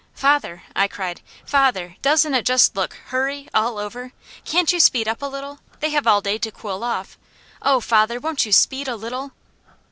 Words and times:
"Father!" 0.15 0.63
I 0.75 0.87
cried. 0.87 1.21
"Father, 1.45 1.95
doesn't 2.01 2.33
it 2.33 2.43
just 2.43 2.75
look 2.75 2.95
HURRY, 3.09 3.47
all 3.53 3.77
over? 3.77 4.13
Can't 4.45 4.73
you 4.73 4.79
speed 4.79 5.07
up 5.07 5.21
a 5.21 5.27
little? 5.27 5.59
They 5.79 5.91
have 5.91 6.07
all 6.07 6.21
day 6.21 6.39
to 6.39 6.51
cool 6.51 6.83
off. 6.83 7.19
Oh 7.61 7.79
father, 7.79 8.19
won't 8.19 8.43
you 8.43 8.51
speed 8.51 8.87
a 8.87 8.95
little?" 8.95 9.33